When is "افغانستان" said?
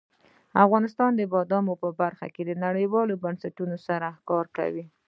0.65-1.11